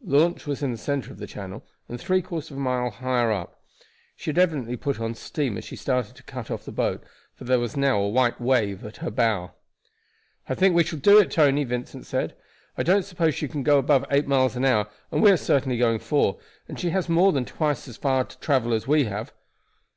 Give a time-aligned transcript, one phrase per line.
[0.00, 2.88] The launch was in the center of the channel, and three quarters of a mile
[2.90, 3.60] higher up.
[4.14, 7.02] She had evidently put on steam as she started to cut off the boat,
[7.34, 9.54] for there was now a white wave at her bow.
[10.48, 12.36] "I think we shall do it, Tony," Vincent said.
[12.78, 15.78] "I don't suppose she can go above eight miles an hour and we are certainly
[15.78, 16.38] going four,
[16.68, 19.32] and she has more than twice as far to travel as we have."